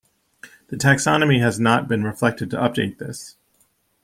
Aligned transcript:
The 0.69 0.77
taxonomy 0.77 1.41
has 1.41 1.59
not 1.59 1.87
been 1.87 2.03
reflected 2.03 2.49
to 2.49 2.57
update 2.57 2.97
this. 2.97 3.35